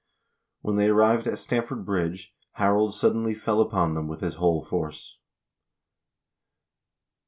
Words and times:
When 0.61 0.77
they 0.77 0.87
arrived 0.87 1.27
at 1.27 1.37
Stamford 1.37 1.85
Bridge, 1.85 2.33
Harold 2.53 2.95
suddenly 2.95 3.35
fell 3.35 3.61
upon 3.61 3.93
them 3.93 4.07
with 4.07 4.21
his 4.21 4.33
whole 4.37 4.63
force. 4.63 5.19